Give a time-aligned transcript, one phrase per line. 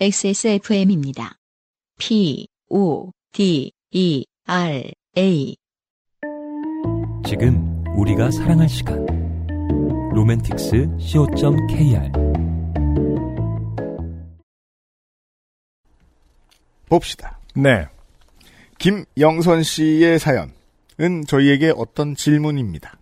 [0.00, 1.34] XSFM입니다.
[1.98, 5.56] P, O, D, E, R, A.
[7.26, 9.04] 지금 우리가 사랑할 시간
[10.14, 12.12] 로맨틱스 co.kr
[16.86, 17.40] 봅시다.
[17.56, 17.88] 네.
[18.78, 23.00] 김영선 씨의 사연은 저희에게 어떤 질문입니다.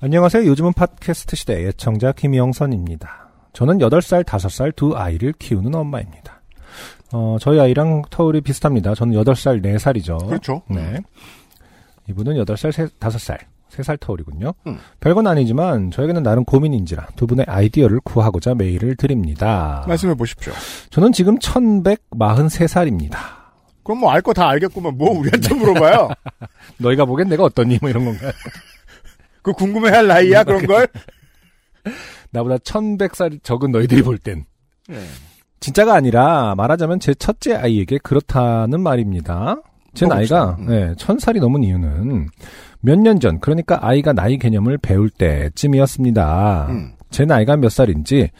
[0.00, 0.46] 안녕하세요.
[0.46, 3.23] 요즘은 팟캐스트 시대 애청자 김영선입니다.
[3.54, 6.42] 저는 8살, 5살 두 아이를 키우는 엄마입니다.
[7.12, 8.94] 어, 저희 아이랑 터울이 비슷합니다.
[8.94, 10.26] 저는 8살, 4살이죠.
[10.26, 10.62] 그렇죠.
[10.68, 10.98] 네.
[12.08, 13.38] 이분은 8살, 5살,
[13.70, 14.52] 3살 터울이군요.
[14.66, 14.78] 음.
[15.00, 19.84] 별건 아니지만 저에게는 나름 고민인지라 두 분의 아이디어를 구하고자 메일을 드립니다.
[19.88, 20.52] 말씀해 보십시오.
[20.90, 23.16] 저는 지금 1143살입니다.
[23.84, 26.08] 그럼 뭐 알 거 다 알겠구만 뭐 우리한테 물어봐요.
[26.78, 27.78] 너희가 보기엔 내가 어떠니?
[27.80, 28.30] 뭐 이런 건가요?
[29.42, 30.88] 그 궁금해할 나이야 그런 걸.
[32.34, 34.44] 나보다 1100살 적은 너희들이 볼 땐.
[34.88, 34.98] 네.
[35.60, 39.56] 진짜가 아니라 말하자면 제 첫째 아이에게 그렇다는 말입니다.
[39.94, 40.06] 제.
[40.06, 40.66] 나이가 음.
[40.66, 42.28] 네, 천 살이 넘은 이유는
[42.80, 46.66] 몇 년 전, 그러니까 아이가 나이 개념을 배울 때쯤이었습니다.
[46.70, 46.92] 음.
[47.10, 48.30] 제 나이가 몇 살인지,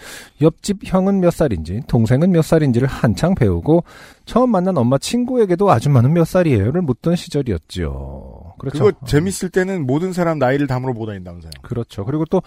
[0.42, 3.84] 옆집 형은 몇 살인지, 동생은 몇 살인지를 한창 배우고
[4.26, 8.54] 처음 만난 엄마 친구에게도 아줌마는 몇 살이에요를 묻던 시절이었죠.
[8.58, 8.84] 그렇죠.
[8.84, 11.52] 그거 재밌을 때는 모든 사람 나이를 다 물어보고 다닌다면서요.
[11.62, 12.04] 그렇죠.
[12.04, 12.42] 그리고 또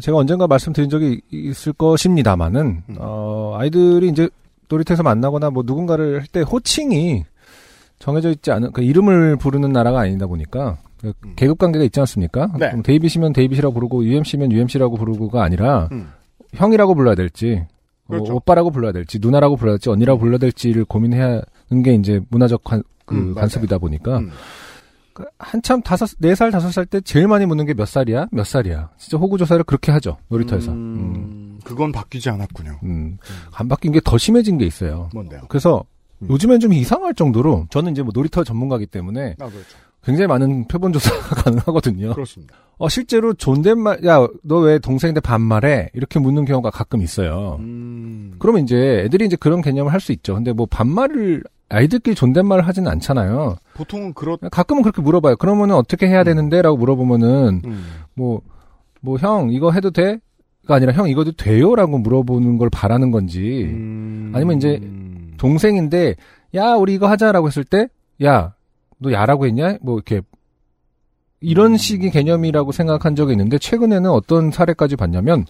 [0.00, 2.96] 제가 언젠가 말씀드린 적이 있을 것입니다만은 음.
[2.98, 4.28] 어, 아이들이 이제
[4.68, 7.24] 놀이터에서 만나거나 뭐 누군가를 할 때 호칭이
[7.98, 11.32] 정해져 있지 않은 그 이름을 부르는 나라가 아니다 보니까 그 음.
[11.36, 12.46] 계급 관계가 있지 않습니까?
[12.58, 12.68] 네.
[12.68, 16.08] 그럼 데이빗이면 데이빗이라고 부르고 UMC면 UMC라고 부르고가 아니라 음.
[16.54, 17.64] 형이라고 불러야 될지
[18.06, 18.36] 뭐 그렇죠.
[18.36, 22.82] 오빠라고 불러야 될지 누나라고 불러야 될지 언니라고 불러야 될지를 고민해야 하는 게 이제 문화적 관,
[23.04, 23.34] 그 음.
[23.34, 24.30] 관습이다 보니까 음.
[24.30, 24.32] 그
[25.38, 28.28] 한참 다섯 네 살 다섯 살 때 제일 많이 묻는 게 몇 살이야?
[28.32, 28.90] 몇 살이야?
[28.98, 30.72] 진짜 호구 조사를 그렇게 하죠 놀이터에서.
[30.72, 30.76] 음.
[30.76, 32.78] 음, 그건 바뀌지 않았군요.
[32.84, 33.18] 음.
[33.52, 35.08] 안 바뀐 게 더 심해진 게 있어요.
[35.14, 35.42] 뭔데요?
[35.48, 35.84] 그래서
[36.22, 36.28] 음.
[36.30, 39.76] 요즘엔 좀 이상할 정도로 저는 이제 뭐 놀이터 전문가기 때문에 아 그렇죠.
[40.04, 42.14] 굉장히 많은 표본 조사가 가능하거든요.
[42.14, 42.54] 그렇습니다.
[42.78, 45.90] 어 실제로 존댓말 야 너 왜 동생한테 반말해?
[45.94, 47.56] 이렇게 묻는 경우가 가끔 있어요.
[47.60, 48.34] 음.
[48.38, 50.34] 그러면 이제 애들이 이제 그런 개념을 할 수 있죠.
[50.34, 53.56] 근데 뭐 반말을 아이들끼리 존댓말을 하지는 않잖아요.
[53.74, 54.38] 보통은 그렇.
[54.50, 55.36] 가끔은 그렇게 물어봐요.
[55.36, 56.62] 그러면은 어떻게 해야 되는데?
[56.62, 57.84] 라고 물어보면은 음.
[58.14, 58.40] 뭐,
[59.00, 60.18] 뭐, 형, 이거 해도 돼?
[60.66, 61.74] 가 아니라, 형, 이거 해도 돼요?
[61.74, 64.32] 라고 물어보는 걸 바라는 건지, 음.
[64.34, 65.34] 아니면 이제 음.
[65.38, 66.16] 동생인데,
[66.54, 67.88] 야, 우리 이거 하자라고 했을 때,
[68.24, 68.54] 야,
[68.98, 69.78] 너 야라고 했냐?
[69.82, 70.22] 뭐, 이렇게,
[71.40, 71.76] 이런 음.
[71.76, 75.44] 식의 개념이라고 생각한 적이 있는데, 최근에는 어떤 사례까지 봤냐면,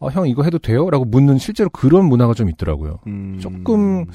[0.00, 0.88] 어, 형, 이거 해도 돼요?
[0.90, 3.00] 라고 묻는 실제로 그런 문화가 좀 있더라고요.
[3.06, 3.38] 음.
[3.40, 4.06] 조금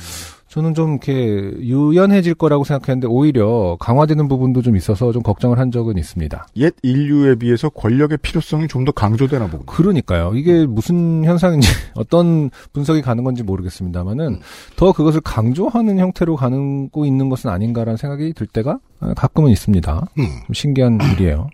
[0.54, 5.98] 저는 좀 이렇게 유연해질 거라고 생각했는데, 오히려 강화되는 부분도 좀 있어서 좀 걱정을 한 적은
[5.98, 6.46] 있습니다.
[6.58, 9.66] 옛 인류에 비해서 권력의 필요성이 좀 더 강조되나 보군요.
[9.66, 10.34] 그러니까요.
[10.36, 14.40] 이게 무슨 현상인지 어떤 분석이 가는 건지 모르겠습니다만은 음.
[14.76, 18.78] 더 그것을 강조하는 형태로 가고 있는 것은 아닌가라는 생각이 들 때가
[19.16, 20.06] 가끔은 있습니다.
[20.20, 20.26] 음.
[20.46, 21.50] 좀 신기한 일이에요.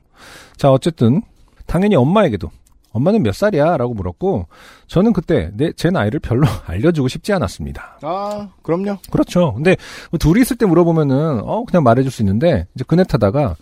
[0.57, 1.21] 자, 어쨌든
[1.67, 2.49] 당연히 엄마에게도
[2.91, 3.77] 엄마는 몇 살이야?
[3.77, 4.47] 라고 물었고
[4.87, 7.99] 저는 그때 내, 제 나이를 별로 알려주고 싶지 않았습니다.
[8.01, 8.97] 아, 그럼요.
[9.11, 9.53] 그렇죠.
[9.53, 9.75] 근데
[10.11, 13.55] 뭐 둘이 있을 때 물어보면은 어 그냥 말해줄 수 있는데 이제 그네 타다가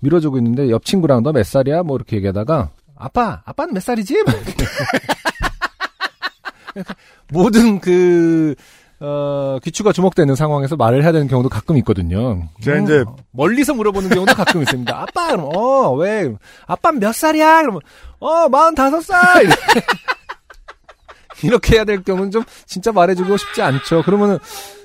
[0.00, 1.82] 밀어주고 있는데 옆 친구랑 너 몇 살이야?
[1.82, 4.22] 뭐 이렇게 얘기하다가 아빠 아빠는 몇 살이지?
[4.24, 4.64] 막 이렇게.
[7.30, 8.54] 모든 그
[9.04, 12.48] 어, 귀추가 주목되는 상황에서 말을 해야 되는 경우도 가끔 있거든요.
[12.62, 14.94] 제가 음, 이제- 멀리서 물어보는 경우도 가끔 있습니다.
[15.02, 16.32] 아빠 그럼 어 왜
[16.66, 17.62] 아빠 몇 살이야?
[17.62, 17.80] 그러면
[18.20, 19.60] 어 마흔다섯 살 이렇게.
[21.42, 24.02] 이렇게 해야 될 경우는 좀 진짜 말해주고 싶지 않죠.
[24.04, 24.38] 그러면은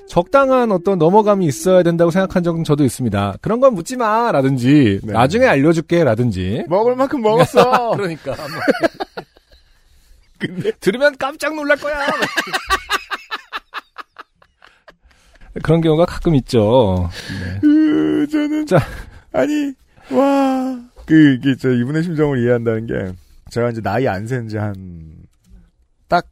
[0.08, 3.34] 적당한 어떤 넘어감이 있어야 된다고 생각한 적은 저도 있습니다.
[3.40, 5.12] 그런 건 묻지 마, 라든지, 네.
[5.12, 6.64] 나중에 알려줄게, 라든지.
[6.66, 7.90] 먹을 만큼 먹었어.
[7.94, 8.34] 그러니까.
[10.38, 12.06] 근데 들으면 깜짝 놀랄 거야.
[15.62, 17.08] 그런 경우가 가끔 있죠.
[17.42, 17.58] 네.
[17.60, 18.78] 그, 저는 자.
[19.32, 19.72] 아니
[20.12, 20.78] 와.
[21.06, 23.12] 그 이게 저 이분의 심정을 이해한다는 게
[23.50, 24.74] 제가 이제 나이 안 센 지 한
[26.08, 26.26] 딱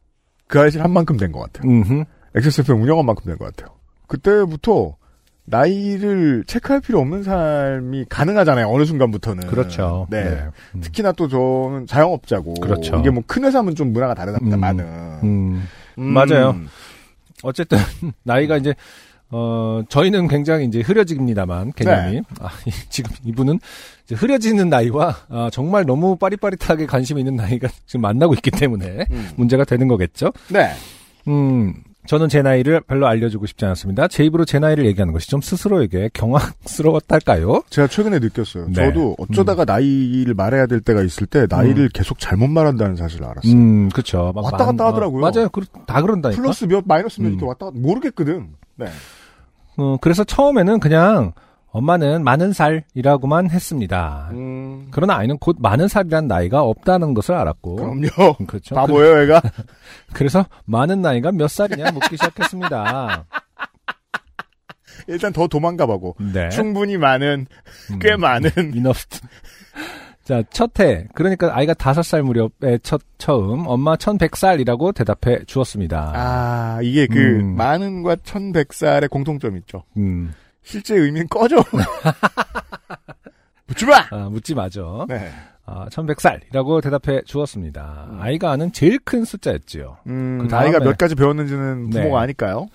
[0.47, 1.69] 그 아이실 한 만큼 된 것 같아요.
[1.71, 2.03] 음흠.
[2.35, 3.75] XSFM 운영한 만큼 된 것 같아요.
[4.07, 4.95] 그때부터
[5.45, 8.67] 나이를 체크할 필요 없는 삶이 가능하잖아요.
[8.67, 9.47] 어느 순간부터는.
[9.47, 10.07] 그렇죠.
[10.09, 10.23] 네.
[10.23, 10.45] 네.
[10.75, 10.81] 음.
[10.81, 12.55] 특히나 또 저는 자영업자고.
[12.55, 12.97] 그렇죠.
[12.97, 14.85] 이게 뭐 큰 회사면 좀 문화가 다르답니다만은.
[15.23, 15.67] 음.
[15.97, 16.03] 음.
[16.03, 16.55] 맞아요.
[17.43, 17.77] 어쨌든,
[18.23, 18.73] 나이가 이제,
[19.29, 22.11] 어, 저희는 굉장히 이제 흐려집니다만, 개념이.
[22.13, 22.21] 네.
[22.39, 23.59] 아, 이- 지금 이분은
[24.05, 29.29] 이제 흐려지는 나이와, 아, 정말 너무 빠릿빠릿하게 관심이 있는 나이가 지금 만나고 있기 때문에 음.
[29.35, 30.31] 문제가 되는 거겠죠?
[30.49, 30.71] 네.
[31.27, 31.73] 음,
[32.07, 34.07] 저는 제 나이를 별로 알려주고 싶지 않았습니다.
[34.07, 37.63] 제 입으로 제 나이를 얘기하는 것이 좀 스스로에게 경악스러웠달까요?
[37.69, 38.67] 제가 최근에 느꼈어요.
[38.67, 38.73] 네.
[38.73, 43.51] 저도 어쩌다가 나이를 말해야 될 때가 있을 때 나이를 계속 잘못 말한다는 사실을 알았어요.
[43.53, 43.89] 음.
[44.33, 45.21] 막 왔다 갔다 마- 하더라고요.
[45.21, 45.49] 맞아요.
[45.49, 46.41] 그, 다 그런다니까.
[46.41, 47.31] 플러스 몇, 마이너스 몇 음.
[47.33, 48.47] 이렇게 왔다 갔다 모르겠거든.
[48.77, 48.87] 네.
[49.77, 51.33] 어, 그래서 처음에는 그냥
[51.77, 54.29] 엄마는 많은 살이라고만 했습니다.
[54.31, 57.75] 음, 그러나 아이는 곧 많은 살이란 나이가 없다는 것을 알았고.
[57.75, 58.35] 그럼요.
[58.47, 58.73] 그렇죠.
[58.73, 59.39] 바보예요.
[60.13, 63.25] 그, 래서 많은 나이가 몇 살이냐 묻기 시작했습니다.
[65.07, 66.15] 일단 더 도망가 보고.
[66.33, 66.49] 네.
[66.49, 67.45] 충분히 많은,
[67.91, 67.99] 음.
[67.99, 68.49] 꽤 많은.
[68.73, 68.97] 이너프.
[70.23, 71.07] 자, 첫 해.
[71.13, 76.11] 그러니까 아이가 다섯 살 무렵에 첫, 처음 엄마 1100살이라고 대답해 주었습니다.
[76.15, 77.55] 아, 이게 그, 음.
[77.55, 79.83] 많은과 천백 살의 공통점이 있죠.
[79.95, 80.33] 음.
[80.67, 81.63] 실제 의미는 꺼져.
[83.67, 84.03] 묻지 마!
[84.11, 85.05] 아, 묻지 마죠.
[85.07, 85.31] 네.
[85.65, 88.07] 아, 1100살이라고 대답해 주었습니다.
[88.19, 89.97] 아이가 아는 제일 큰 숫자였지요.
[90.07, 92.23] 음, 그 나이가 다음에- 몇 가지 배웠는지는 부모가 네.
[92.23, 92.67] 아니까요.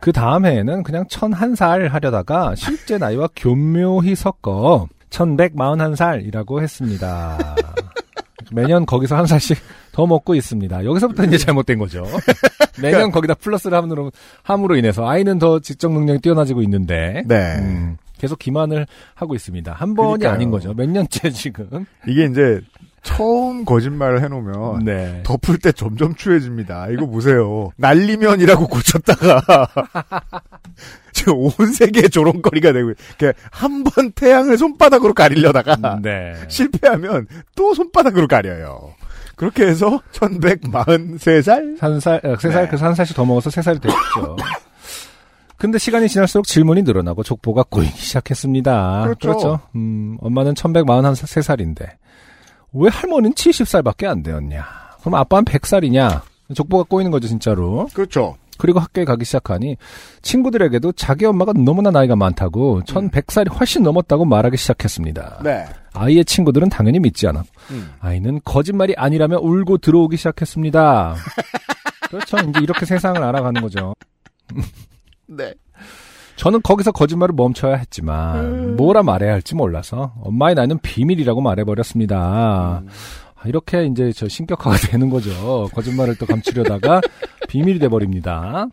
[0.00, 7.56] 그 다음 해에는 그냥 1001살 하려다가 실제 나이와 교묘히 섞어 1141살이라고 했습니다.
[8.52, 9.58] 매년 거기서 한 살씩
[9.92, 10.84] 더 먹고 있습니다.
[10.84, 12.04] 여기서부터 이제 잘못된 거죠.
[12.80, 14.10] 매년 거기다 플러스를 함으로,
[14.42, 17.56] 함으로 인해서 아이는 더 지적 능력이 뛰어나지고 있는데 네.
[17.58, 19.72] 음, 계속 기만을 하고 있습니다.
[19.72, 20.32] 한 번이 그러니까요.
[20.32, 20.72] 아닌 거죠.
[20.74, 21.86] 몇 년째 지금.
[22.06, 22.60] 이게 이제,
[23.02, 25.22] 처음 거짓말을 해놓으면, 네.
[25.24, 26.88] 덮을 때 점점 추해집니다.
[26.90, 27.70] 이거 보세요.
[27.76, 29.66] 날리면이라고 고쳤다가
[31.12, 32.92] 지금 온 세계에 조롱거리가 되고
[33.50, 36.34] 한 번 태양을 손바닥으로 가리려다가 네.
[36.48, 37.26] 실패하면
[37.56, 38.92] 또 손바닥으로 가려요.
[39.40, 41.80] 그렇게 해서 1143살?
[41.80, 42.68] 한 살, 어, 세 살, 네.
[42.68, 44.36] 그래서 한 살씩 더 먹어서 세 살이 됐죠.
[45.56, 49.14] 근데 시간이 지날수록 질문이 늘어나고 족보가 꼬이기 시작했습니다.
[49.18, 49.60] 그렇죠.
[49.76, 51.88] 음, 엄마는 1143살인데,
[52.74, 54.62] 왜 할머니는 70살밖에 안 되었냐?
[55.00, 56.20] 그럼 아빠는 100살이냐?
[56.54, 57.88] 족보가 꼬이는 거죠, 진짜로.
[57.94, 58.36] 그렇죠.
[58.60, 59.76] 그리고 학교에 가기 시작하니,
[60.22, 65.40] 친구들에게도 자기 엄마가 너무나 나이가 많다고, 1100살이 훨씬 넘었다고 말하기 시작했습니다.
[65.42, 65.64] 네.
[65.94, 67.90] 아이의 친구들은 당연히 믿지 않았고, 음.
[68.00, 71.16] 아이는 거짓말이 아니라며 울고 들어오기 시작했습니다.
[72.10, 72.36] 그렇죠.
[72.48, 73.94] 이제 이렇게 세상을 알아가는 거죠.
[75.26, 75.54] 네.
[76.36, 78.76] 저는 거기서 거짓말을 멈춰야 했지만 음.
[78.76, 82.82] 뭐라 말해야 할지 몰라서 엄마의 나이는 비밀이라고 말해버렸습니다.
[82.82, 82.88] 음.
[83.36, 85.68] 아, 이렇게 이제 저 신격화가 되는 거죠.
[85.74, 87.00] 거짓말을 또 감추려다가
[87.50, 88.68] 비밀이 돼버립니다.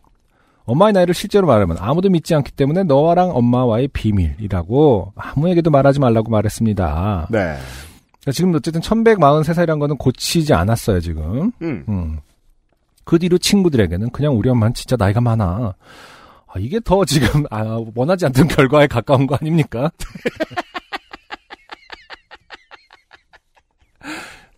[0.65, 7.27] 엄마의 나이를 실제로 말하면 아무도 믿지 않기 때문에 너와랑 엄마와의 비밀이라고 아무에게도 말하지 말라고 말했습니다.
[7.31, 7.39] 네.
[7.39, 11.51] 그러니까 지금 어쨌든 1143살이라는 거는 고치지 않았어요, 지금.
[11.62, 11.85] 음.
[11.89, 12.19] 음.
[13.03, 15.74] 그 뒤로 친구들에게는 그냥 우리 엄마는 진짜 나이가 많아.
[16.47, 19.89] 아, 이게 더 지금, 아, 원하지 않던 결과에 가까운 거 아닙니까?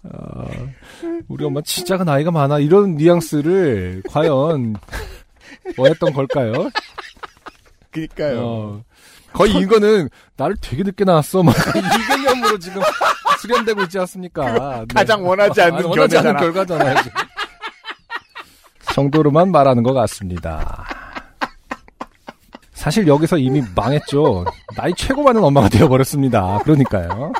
[0.03, 0.45] 어,
[1.27, 2.59] 우리 엄마 진짜 나이가 많아.
[2.59, 4.75] 이런 뉘앙스를 과연
[5.75, 6.69] 뭐였던 걸까요?
[7.91, 8.39] 그니까요.
[8.41, 8.83] 어,
[9.33, 11.43] 거의 이거는 나를 되게 늦게 나왔어.
[11.43, 12.81] 막 이 개념으로 지금
[13.41, 14.79] 수렴되고 있지 않습니까?
[14.79, 14.85] 네.
[14.93, 16.37] 가장 원하지 않는 아, 원하지 않는.
[16.37, 16.95] 결과잖아요.
[18.93, 20.85] 정도로만 말하는 것 같습니다.
[22.73, 24.45] 사실 여기서 이미 망했죠.
[24.75, 26.59] 나이 최고 많은 엄마가 되어버렸습니다.
[26.63, 27.31] 그러니까요.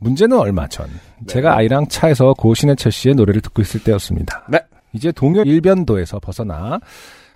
[0.00, 0.88] 문제는 얼마 전
[1.26, 4.44] 제가 아이랑 차에서 고신해철 씨의 노래를 듣고 있을 때였습니다.
[4.48, 4.58] 네.
[4.92, 6.80] 이제 동요 일변도에서 벗어나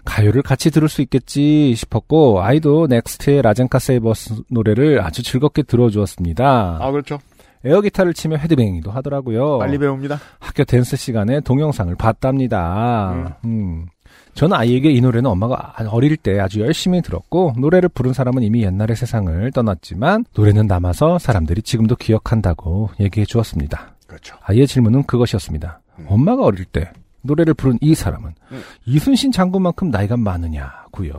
[0.05, 6.79] 가요를 같이 들을 수 있겠지 싶었고 아이도 넥스트의 라젠카 Save Us 노래를 아주 즐겁게 들어주었습니다.
[6.81, 7.19] 아, 그렇죠.
[7.65, 9.59] 에어 기타를 치며 헤드뱅잉도 하더라고요.
[9.59, 10.19] 빨리 배웁니다.
[10.39, 13.37] 학교 댄스 시간에 동영상을 봤답니다.
[13.45, 13.87] 음.
[14.35, 18.97] 저는 아이에게 이 노래는 엄마가 어릴 때 아주 열심히 들었고 노래를 부른 사람은 이미 옛날에
[18.97, 23.95] 세상을 떠났지만 노래는 남아서 사람들이 지금도 기억한다고 얘기해 주었습니다.
[24.07, 24.37] 그렇죠.
[24.43, 25.81] 아이의 질문은 그것이었습니다.
[26.07, 28.63] 엄마가 어릴 때 노래를 부른 이 사람은 음.
[28.87, 31.13] 이순신 장군만큼 나이가 많으냐고요.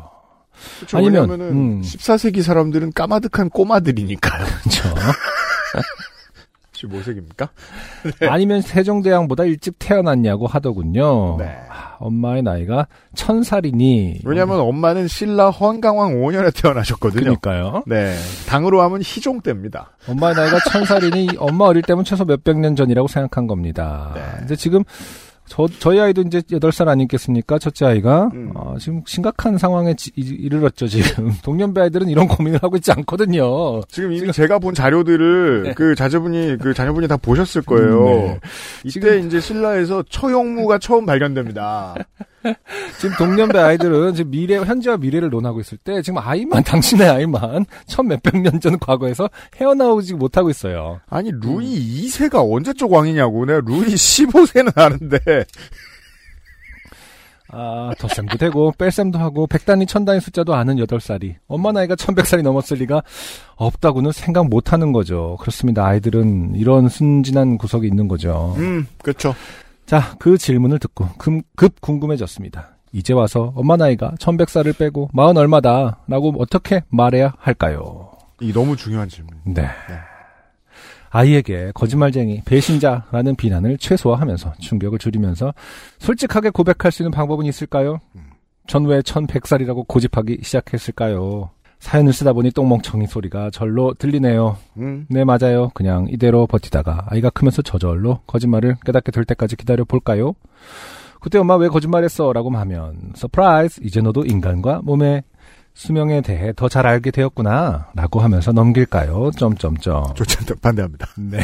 [0.78, 0.98] 그렇죠.
[0.98, 1.82] 아니면, 음.
[1.82, 4.46] 14세기 사람들은 까마득한 꼬마들이니까요.
[4.62, 4.96] 그렇죠.
[6.74, 7.50] 15세기입니까?
[8.30, 11.38] 아니면 세종대왕보다 일찍 태어났냐고 하더군요.
[11.38, 11.56] 네.
[12.02, 17.22] 아, 엄마의 나이가 천 살이니 왜냐면 엄마는 신라 헌강왕 5년에 태어나셨거든요.
[17.22, 17.84] 그러니까요.
[17.86, 18.16] 네.
[18.48, 19.92] 당으로 하면 희종 때입니다.
[20.08, 24.12] 엄마의 나이가 천 살이니 엄마 어릴 때면 최소 몇백 년 전이라고 생각한 겁니다.
[24.16, 24.22] 네.
[24.46, 24.84] 이제 지금
[25.54, 27.60] 저, 저희 아이도 이제 8살 아니겠습니까?
[27.60, 28.30] 첫째 아이가.
[28.34, 28.52] 음.
[28.56, 31.30] 어, 지금 심각한 상황에 지- 이- 이르렀죠, 지금.
[31.44, 33.82] 동년배 아이들은 이런 고민을 하고 있지 않거든요.
[33.90, 38.00] 지금 이미 제가 본 자료들을 그 자제분이 그 자녀분이 다 보셨을 거예요.
[38.00, 38.40] 음, 네.
[38.86, 41.96] 이때 지금- 이제 신라에서 처용무가 처음 발견됩니다.
[43.00, 48.08] 지금 동년배 아이들은 지금 미래, 현재와 미래를 논하고 있을 때 지금 아이만, 당신의 아이만 천
[48.08, 51.00] 몇백 년 전 과거에서 헤어나오지 못하고 있어요.
[51.10, 53.46] 아니 루이 2세가 언제적 왕이냐고.
[53.46, 55.20] 내가 루이 15세는 아는데.
[57.54, 63.04] 아, 덧셈도 되고, 뺄셈도 하고, 백단위, 천단위 숫자도 아는 8살이, 엄마 나이가 1100살이 넘었을 리가
[63.58, 65.36] 없다고는 생각 못 하는 거죠.
[65.42, 65.86] 그렇습니다.
[65.86, 68.56] 아이들은 이런 순진한 구석이 있는 거죠.
[68.58, 69.36] 음, 그렇죠.
[69.86, 72.78] 자, 그 질문을 듣고 급, 급 궁금해졌습니다.
[72.94, 78.12] 이제 와서 엄마 나이가 1100살을 빼고 마흔 얼마다 라고 어떻게 말해야 할까요?
[78.42, 79.36] 이 너무 중요한 질문.
[79.46, 79.68] 네.
[81.10, 85.54] 아이에게 거짓말쟁이, 배신자라는 비난을 최소화하면서 충격을 줄이면서
[86.00, 88.00] 솔직하게 고백할 수 있는 방법은 있을까요?
[88.68, 91.50] 전 왜 1100살이라고 고집하기 시작했을까요?
[91.82, 94.56] 사연을 쓰다 보니 똥멍청이 소리가 절로 들리네요.
[94.78, 95.70] 음, 네, 맞아요.
[95.74, 100.34] 그냥 이대로 버티다가 아이가 크면서 저절로 거짓말을 깨닫게 될 때까지 기다려 볼까요?
[101.20, 102.34] 그때 엄마 왜 거짓말했어?
[102.34, 105.24] 라고 하면 surprise 이제 너도 인간과 몸의
[105.74, 109.32] 수명에 대해 더 잘 알게 되었구나 라고 하면서 넘길까요?
[109.32, 110.56] 점점점 좋지 않다.
[110.62, 111.08] 반대합니다.
[111.18, 111.40] 네.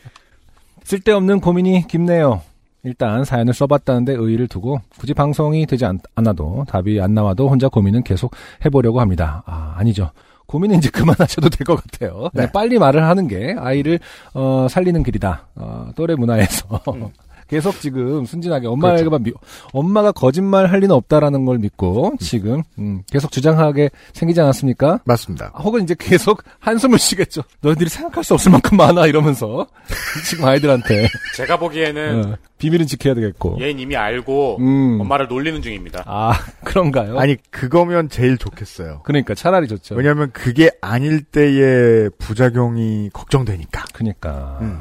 [0.84, 2.40] 쓸데없는 고민이 깊네요.
[2.84, 8.02] 일단 사연을 써봤다는데 의의를 두고 굳이 방송이 되지 않, 않아도 답이 안 나와도 혼자 고민은
[8.02, 8.32] 계속
[8.64, 9.42] 해보려고 합니다.
[9.46, 10.10] 아 아니죠.
[10.46, 12.28] 고민은 이제 그만하셔도 될 것 같아요.
[12.32, 12.52] 그냥 네.
[12.52, 14.00] 빨리 말을 하는 게 아이를
[14.34, 15.46] 어, 살리는 길이다.
[15.54, 16.80] 어, 또래 문화에서
[17.52, 19.18] 계속 지금 순진하게 엄마가 그렇죠.
[19.18, 19.32] 미-
[19.74, 25.00] 엄마가 거짓말 할 리는 없다라는 걸 믿고 지금 음, 계속 주장하게 생기지 않았습니까?
[25.04, 25.52] 맞습니다.
[25.58, 27.42] 혹은 이제 계속 한숨을 쉬겠죠.
[27.60, 29.66] 너희들이 생각할 수 없을 만큼 많아 이러면서
[30.26, 33.58] 지금 아이들한테 제가 보기에는 어, 비밀은 지켜야 되겠고.
[33.60, 34.98] 얘는 이미 알고 음.
[35.02, 36.04] 엄마를 놀리는 중입니다.
[36.06, 36.32] 아
[36.64, 37.18] 그런가요?
[37.18, 39.02] 아니, 그거면 제일 좋겠어요.
[39.04, 39.94] 그러니까 차라리 좋죠.
[39.94, 43.84] 왜냐면 그게 아닐 때의 부작용이 걱정되니까.
[43.92, 44.80] 그러니까 음.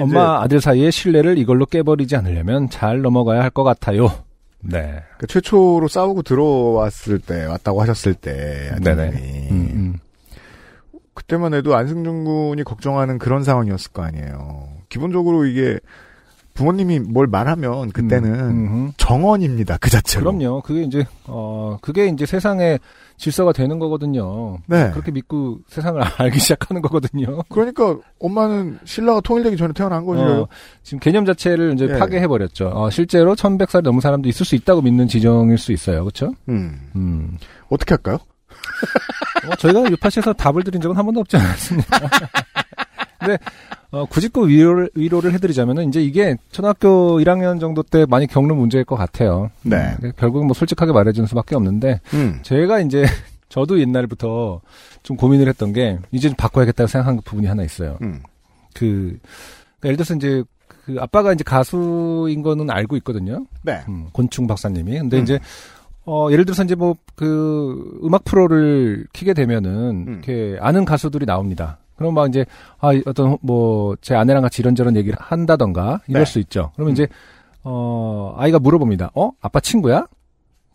[0.00, 4.10] 엄마 아들 사이의 신뢰를 이걸로 깨버리지 않으려면 잘 넘어가야 할 것 같아요.
[4.60, 5.02] 네.
[5.18, 8.70] 그 최초로 싸우고 들어왔을 때, 왔다고 하셨을 때.
[8.72, 9.98] 아드님이 음, 음.
[11.14, 14.68] 그때만 해도 안승준 군이 걱정하는 그런 상황이었을 거 아니에요.
[14.88, 15.78] 기본적으로 이게
[16.58, 18.92] 부모님이 뭘 말하면 그때는 음, 음.
[18.96, 19.78] 정언입니다.
[19.78, 20.32] 그 자체로.
[20.32, 20.60] 그럼요.
[20.62, 22.80] 그게 이제 어 그게 이제 세상의
[23.16, 24.58] 질서가 되는 거거든요.
[24.66, 24.90] 네.
[24.90, 27.42] 그렇게 믿고 세상을 알기 시작하는 거거든요.
[27.48, 30.22] 그러니까 엄마는 신라가 통일되기 전에 태어난 거죠.
[30.22, 30.48] 어,
[30.82, 31.96] 지금 개념 자체를 이제 예.
[31.96, 32.72] 파괴해 버렸죠.
[32.74, 36.02] 어, 실제로 1100살이 넘은 사람도 있을 수 있다고 믿는 지정일 수 있어요.
[36.02, 36.34] 그렇죠?
[36.48, 36.90] 음.
[36.96, 37.38] 음.
[37.68, 38.18] 어떻게 할까요?
[39.48, 42.00] 어, 저희가 유파시에서 답을 드린 적은 한 번도 없지 않았습니까?
[43.18, 43.38] 근데
[43.90, 48.84] 어, 굳이 꼭 위로를, 위로를 해드리자면은 이제 이게 초등학교 1학년 정도 때 많이 겪는 문제일
[48.84, 49.50] 것 같아요.
[49.62, 49.96] 네.
[50.02, 52.38] 음, 결국 뭐 솔직하게 말해주는 수밖에 없는데 음.
[52.42, 53.04] 제가 이제
[53.48, 54.60] 저도 옛날부터
[55.02, 57.98] 좀 고민을 했던 게 이제 좀 바꿔야겠다고 생각한 부분이 하나 있어요.
[58.02, 58.22] 음.
[58.74, 59.18] 그
[59.80, 60.44] 그러니까 예를 들어서 이제
[60.84, 63.46] 그 아빠가 이제 가수인 거는 알고 있거든요.
[63.62, 63.80] 네.
[63.88, 64.98] 음, 곤충 박사님이.
[64.98, 65.22] 근데 음.
[65.22, 65.38] 이제
[66.04, 70.12] 어 예를 들어서 이제 뭐 그 음악 프로를 키게 되면은 음.
[70.12, 71.78] 이렇게 아는 가수들이 나옵니다.
[71.98, 72.46] 그럼 막 이제
[72.80, 76.30] 아 어떤 뭐 제 아내랑 같이 이런저런 얘기를 한다던가 이럴 네.
[76.30, 76.70] 수 있죠.
[76.74, 76.94] 그러면 음.
[76.94, 77.08] 이제
[77.64, 79.10] 어 아이가 물어봅니다.
[79.14, 80.06] 어 아빠 친구야?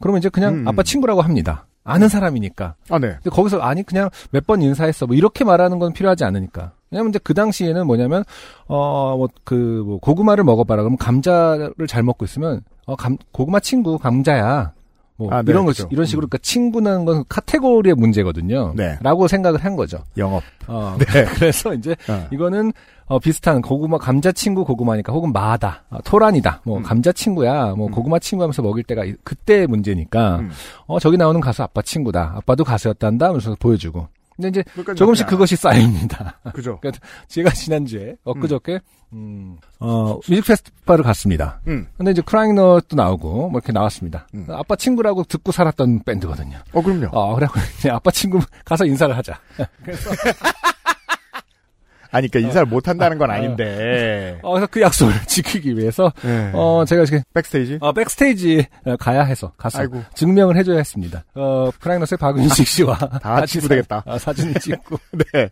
[0.01, 0.67] 그러면 이제 그냥 음.
[0.67, 1.65] 아빠 친구라고 합니다.
[1.85, 2.75] 아는 사람이니까.
[2.89, 3.13] 아, 네.
[3.15, 5.05] 근데 거기서 아니 그냥 몇 번 인사했어.
[5.05, 6.71] 뭐 이렇게 말하는 건 필요하지 않으니까.
[6.91, 8.23] 왜냐면 이제 그 당시에는 뭐냐면
[8.67, 10.83] 어뭐 그뭐 고구마를 먹어봐라.
[10.83, 14.73] 그럼 감자를 잘 먹고 있으면 어감 고구마 친구 감자야.
[15.15, 15.87] 뭐 아, 네, 이런 거 그죠.
[15.91, 18.73] 이런 식으로 그러니까 친구라는 건 카테고리의 문제거든요.
[18.75, 18.97] 네.
[19.01, 19.99] 라고 생각을 한 거죠.
[20.17, 20.41] 영업.
[20.67, 21.25] 어, 네.
[21.35, 22.27] 그래서 이제 어.
[22.31, 22.73] 이거는
[23.05, 26.83] 어, 비슷한 고구마 감자 친구 고구마니까 혹은 마다 어, 토란이다 뭐 음.
[26.83, 27.91] 감자 친구야 뭐 음.
[27.91, 30.49] 고구마 친구 하면서 먹일 때가 이- 그때 문제니까 음.
[30.87, 35.55] 어 저기 나오는 가수 아빠 친구다 아빠도 가수였단다 하면서 보여주고 근데 이제 그러니까 조금씩 그것이
[35.55, 36.39] 쌓입니다.
[36.53, 36.79] 그죠.
[37.27, 38.79] 제가 지난주에 엊그저께
[39.13, 41.87] 음, 어 뮤직 페스티벌을 갔습니다 음.
[41.97, 44.47] 근데 이제 크라잉넛도 나오고 뭐 이렇게 나왔습니다 음.
[44.49, 47.09] 아빠 친구라고 듣고 살았던 밴드거든요 어, 그럼요.
[47.11, 49.39] 어 그래갖고 이제 아빠 친구 가서 인사를 하자
[52.13, 54.39] 아니, 그러니까 인사를 못 한다는 건 아닌데.
[54.43, 56.51] 어, 그래서 그 약속을 지키기 위해서 네.
[56.53, 57.79] 어 제가 이렇게 백스테이지?
[57.81, 58.65] 어, 백스테이지
[58.99, 60.01] 가야 해서 가서 아이고.
[60.13, 61.23] 증명을 해줘야 했습니다.
[61.35, 64.03] 어, 프라이너스의 박윤식 씨와 다 친구 되겠다.
[64.05, 64.97] 아, 사진을 찍고
[65.33, 65.49] 네.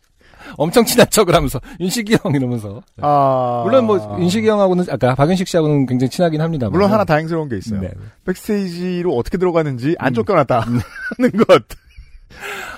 [0.58, 3.62] 엄청 친한 척을 하면서 윤식이 형 이러면서 아.
[3.64, 7.80] 물론 뭐 윤식이 형하고는 아까 박윤식 씨하고는 굉장히 친하긴 합니다만 물론 하나 다행스러운 게 있어요.
[7.82, 7.92] 네.
[8.26, 10.14] 백스테이지로 어떻게 들어가는지 안 음.
[10.16, 11.64] 쫓겨났다 하는 것.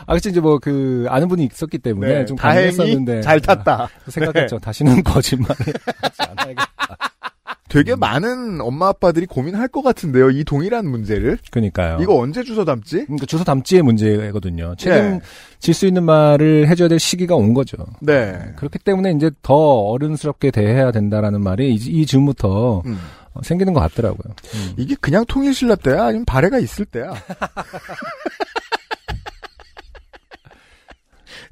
[0.06, 3.84] 아 그치 이제 뭐 그 아는 분이 있었기 때문에 네, 좀 다행히 잘 탔다.
[3.84, 4.60] 아, 생각했죠.
[4.60, 5.56] 다시는 거짓말을
[6.02, 6.98] 하지 않아야겠다.
[7.68, 10.30] 되게 많은 엄마 아빠들이 고민할 것 같은데요.
[10.30, 11.40] 이 동일한 문제를.
[11.50, 11.98] 그러니까요.
[12.02, 13.06] 이거 언제 주워 담지?
[13.06, 14.74] 그러니까 주소 담지의 문제거든요.
[14.74, 14.76] 예.
[14.78, 17.78] 책임질 수 있는 말을 해줘야 될 시기가 온 거죠.
[18.00, 18.40] 네.
[18.58, 23.00] 그렇기 때문에 이제 더 어른스럽게 대해야 된다라는 말이 이, 이 즈음부터 음.
[23.34, 24.36] 어, 생기는 것 같더라고요.
[24.54, 24.74] 음.
[24.78, 26.04] 이게 그냥 통일신라 때야?
[26.06, 27.12] 아니면 발해가 있을 때야?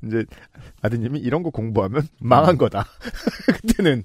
[0.06, 0.26] 이제
[0.82, 2.86] 아드님이 이런 거 공부하면 망한 거다.
[3.62, 4.04] 그때는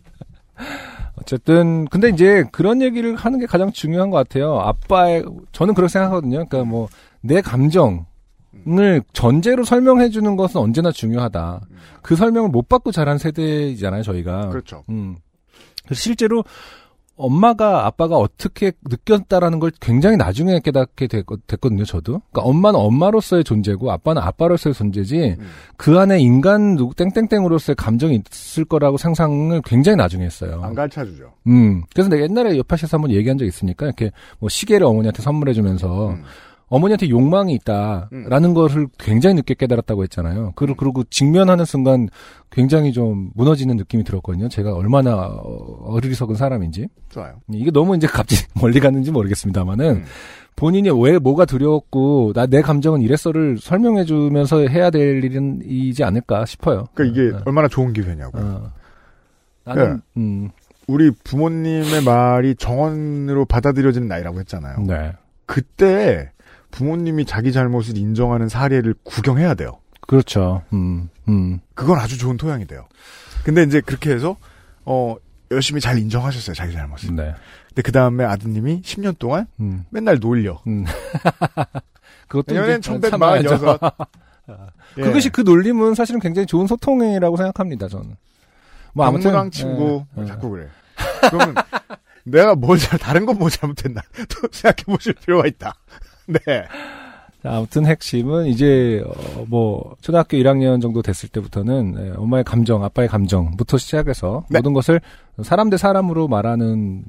[1.17, 4.59] 어쨌든 근데 이제 그런 얘기를 하는 게 가장 중요한 것 같아요.
[4.61, 6.47] 아빠의 저는 그렇게 생각하거든요.
[6.47, 6.89] 그러니까 뭐
[7.27, 11.61] 내 감정을 전제로 설명해 주는 것은 언제나 중요하다.
[12.03, 14.49] 그 설명을 못 받고 자란 세대이잖아요, 저희가.
[14.49, 14.85] 그렇죠.
[14.89, 15.17] 음.
[15.93, 16.45] 실제로
[17.17, 22.21] 엄마가 아빠가 어떻게 느꼈다라는 걸 굉장히 나중에 깨닫게 됐, 거든요 저도.
[22.31, 25.47] 그러니까 엄마는 엄마로서의 존재고 아빠는 아빠로서의 존재지 음.
[25.77, 30.61] 그 안에 인간 누구 땡땡땡으로서의 감정이 있을 거라고 상상을 굉장히 나중에 했어요.
[30.63, 31.33] 안 가르쳐 주죠.
[31.47, 31.83] 음.
[31.93, 36.23] 그래서 내가 옛날에 옆파시에서 한번 얘기한 적 있으니까 이렇게 뭐 시계를 어머니한테 선물해 주면서 음.
[36.69, 40.53] 어머니한테 욕망이 있다라는 것을 굉장히 늦게 깨달았다고 했잖아요.
[40.57, 42.09] 그리고, 그리고 직면하는 순간
[42.51, 44.49] 굉장히 좀 무너지는 느낌이 들었거든요.
[44.49, 46.89] 제가 얼마나 어- 어리석은 사람인지.
[47.11, 47.35] 좋아요.
[47.53, 50.05] 이게 너무 이제 갑자기 멀리 갔는지 모르겠습니다만은 음.
[50.57, 56.47] 본인이 왜 뭐가 두려웠고 나 내 감정은 이랬어를 설명해 주면서 해야 될 일은 이지 않을까
[56.47, 56.87] 싶어요.
[56.95, 58.39] 그러니까 이게 어, 얼마나 좋은 기회냐고.
[58.39, 58.73] 어.
[59.65, 60.21] 나는 네.
[60.21, 60.51] 음,
[60.89, 64.79] 우리 부모님의 말이 정언으로 받아들여지는 나이라고 했잖아요.
[64.87, 65.13] 네.
[65.45, 66.31] 그때
[66.77, 69.81] 부모님이 자기 잘못을 인정하는 사례를 구경해야 돼요.
[70.03, 70.63] 그렇죠.
[70.75, 71.59] 음, 음.
[71.75, 72.87] 그건 아주 좋은 토양이 돼요.
[73.45, 74.37] 근데 이제 그렇게 해서
[74.85, 75.17] 어
[75.51, 77.17] 열심히 잘 인정하셨어요 자기 잘못을.
[77.17, 77.35] 네.
[77.69, 79.87] 근데 그 다음에 아드님이 10년 동안 음.
[79.89, 80.61] 맨날 놀려.
[80.67, 80.85] 음.
[82.29, 82.55] 그것도
[83.01, 83.49] 참아야죠.
[83.49, 83.81] 1146.
[84.99, 85.03] 예.
[85.03, 88.17] 그것이 그 놀림은 사실은 굉장히 좋은 소통이라고 생각합니다, 저는.
[88.93, 90.27] 뭐 아무튼 박문왕 친구 예, 예.
[90.27, 90.69] 자꾸 그래.
[91.31, 91.55] 그러면
[92.25, 95.75] 내가 뭘 잘, 다른 건 뭐 잘못했나 또 생각해 보실 필요가 있다.
[96.47, 96.65] 네.
[97.43, 103.09] 자, 아무튼 핵심은 이제 어, 뭐 초등학교 1학년 정도 됐을 때부터는 예, 엄마의 감정, 아빠의
[103.09, 104.59] 감정부터 시작해서 네.
[104.59, 105.01] 모든 것을
[105.43, 107.05] 사람 대 사람으로 말하는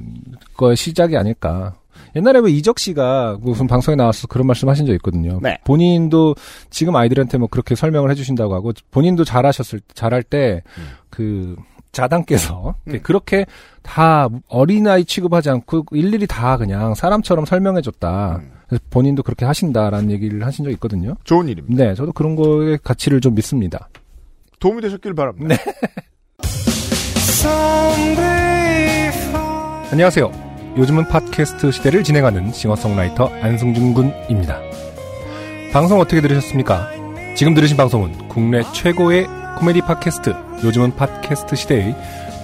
[0.55, 1.75] 거의 시작이 아닐까.
[2.15, 5.39] 옛날에 왜 이적 씨가 무슨 방송에 나와서 그런 말씀 하신 적 있거든요.
[5.41, 5.57] 네.
[5.65, 6.35] 본인도
[6.69, 10.87] 지금 아이들한테 뭐 그렇게 설명을 해주신다고 하고 본인도 잘하셨을 잘할 때 음.
[11.09, 11.55] 그
[11.91, 12.99] 자당께서 음.
[13.01, 13.45] 그렇게
[13.81, 18.41] 다 어린아이 취급하지 않고 일일이 다 그냥 사람처럼 설명해줬다.
[18.41, 18.56] 음.
[18.89, 21.15] 본인도 그렇게 하신다라는 얘기를 하신 적 있거든요.
[21.23, 21.83] 좋은 일입니다.
[21.83, 23.89] 네, 저도 그런 거의 가치를 좀 믿습니다.
[24.59, 25.55] 도움이 되셨길 바랍니다.
[25.55, 25.57] 네.
[29.91, 30.75] 안녕하세요.
[30.77, 34.59] 요즘은 팟캐스트 시대를 진행하는 싱어송라이터 안승준 군입니다.
[35.71, 36.89] 방송 어떻게 들으셨습니까?
[37.35, 39.27] 지금 들으신 방송은 국내 최고의
[39.57, 41.95] 코미디 팟캐스트 요즘은 팟캐스트 시대의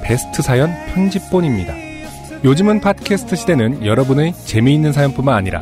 [0.03, 1.73] 베스트 사연 편집본입니다.
[2.43, 5.61] 요즘은 팟캐스트 시대는 여러분의 재미있는 사연뿐만 아니라